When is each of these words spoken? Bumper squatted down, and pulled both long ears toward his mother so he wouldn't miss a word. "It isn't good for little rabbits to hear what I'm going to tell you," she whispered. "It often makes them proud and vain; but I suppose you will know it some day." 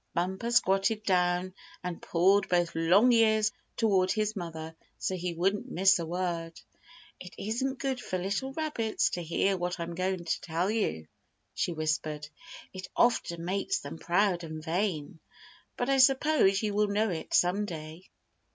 Bumper 0.15 0.49
squatted 0.49 1.03
down, 1.03 1.53
and 1.83 2.01
pulled 2.01 2.49
both 2.49 2.73
long 2.73 3.11
ears 3.11 3.51
toward 3.77 4.11
his 4.11 4.35
mother 4.35 4.75
so 4.97 5.15
he 5.15 5.35
wouldn't 5.35 5.69
miss 5.71 5.99
a 5.99 6.07
word. 6.07 6.59
"It 7.19 7.35
isn't 7.37 7.77
good 7.77 7.99
for 8.01 8.17
little 8.17 8.51
rabbits 8.53 9.11
to 9.11 9.21
hear 9.21 9.57
what 9.57 9.79
I'm 9.79 9.93
going 9.93 10.25
to 10.25 10.41
tell 10.41 10.71
you," 10.71 11.07
she 11.53 11.71
whispered. 11.71 12.27
"It 12.73 12.87
often 12.95 13.45
makes 13.45 13.77
them 13.81 13.99
proud 13.99 14.43
and 14.43 14.63
vain; 14.63 15.19
but 15.77 15.87
I 15.87 15.99
suppose 15.99 16.63
you 16.63 16.73
will 16.73 16.87
know 16.87 17.11
it 17.11 17.35
some 17.35 17.65
day." 17.67 18.09